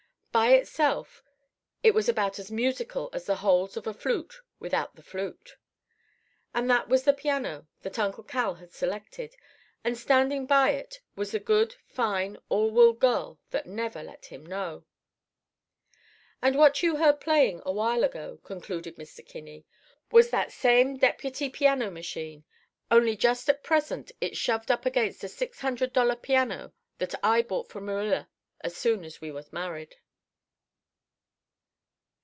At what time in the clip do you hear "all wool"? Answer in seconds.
12.47-12.93